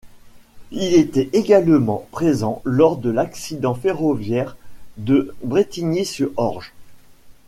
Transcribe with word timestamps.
Il 0.71 0.95
était 0.95 1.29
également 1.31 2.07
présent 2.09 2.63
lors 2.65 2.97
de 2.97 3.11
l'accident 3.11 3.75
ferroviaire 3.75 4.57
de 4.97 5.35
Brétigny-sur-Orge. 5.43 6.73